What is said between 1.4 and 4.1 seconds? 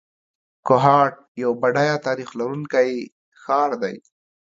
یو بډایه تاریخ لرونکی ښار دی.